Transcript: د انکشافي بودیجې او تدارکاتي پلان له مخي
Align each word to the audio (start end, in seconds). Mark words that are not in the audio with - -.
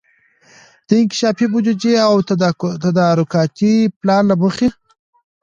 د 0.87 0.89
انکشافي 1.01 1.45
بودیجې 1.51 1.93
او 2.07 2.13
تدارکاتي 2.83 3.73
پلان 3.99 4.23
له 4.29 4.35
مخي 4.43 4.67